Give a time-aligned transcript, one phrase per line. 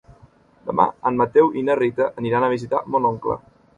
[0.69, 3.37] Demà en Mateu i na Rita aniran a visitar mon oncle.